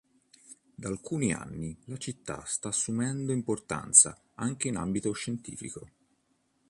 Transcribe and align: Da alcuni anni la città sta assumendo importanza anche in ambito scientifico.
Da 0.73 0.89
alcuni 0.89 1.31
anni 1.31 1.77
la 1.85 1.97
città 1.97 2.43
sta 2.47 2.69
assumendo 2.69 3.31
importanza 3.31 4.19
anche 4.33 4.67
in 4.67 4.77
ambito 4.77 5.11
scientifico. 5.11 5.89